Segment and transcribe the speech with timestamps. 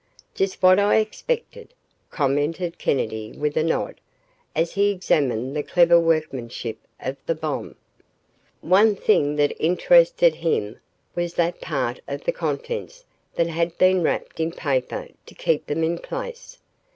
[0.33, 1.75] "Just what I expected,"
[2.09, 4.01] commented Kennedy with a nod,
[4.55, 7.75] as he examined the clever workmanship of the bomb.
[8.61, 10.79] One thing that interested him
[11.13, 13.03] was that part of the contents
[13.37, 16.57] had been wrapped in paper to keep them in place.